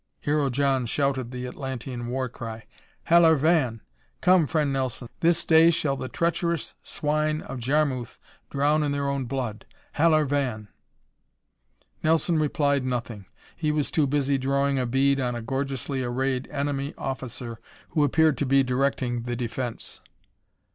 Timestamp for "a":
14.79-14.87, 15.35-15.41